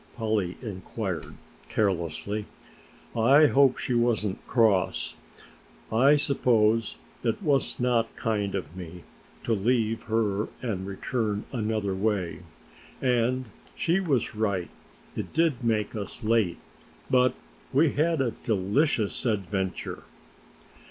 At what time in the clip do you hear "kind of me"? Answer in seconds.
8.15-9.03